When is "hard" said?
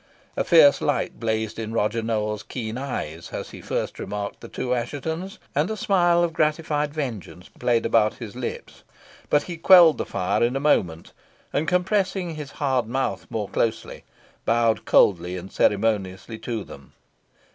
12.53-12.87